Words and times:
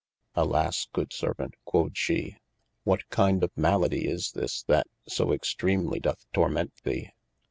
Alas 0.33 0.87
good 0.93 1.11
Servaunt 1.11 1.53
(quod 1.63 1.95
shee) 1.95 2.35
what 2.83 3.07
kinde 3.11 3.43
of 3.43 3.51
maladie 3.55 4.07
is 4.07 4.31
this 4.31 4.63
that 4.63 4.87
so 5.07 5.27
extreemly 5.31 5.99
doth 6.01 6.25
torment 6.33 6.73
thee 6.83 7.11